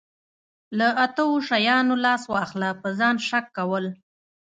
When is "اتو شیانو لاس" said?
1.05-2.23